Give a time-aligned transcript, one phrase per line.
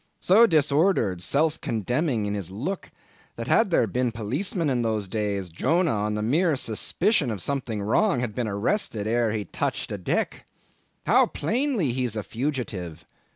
[0.19, 2.89] So disordered, self condemning is his look,
[3.35, 7.83] that had there been policemen in those days, Jonah, on the mere suspicion of something
[7.83, 10.47] wrong, had been arrested ere he touched a deck.
[11.05, 13.05] How plainly he's a fugitive!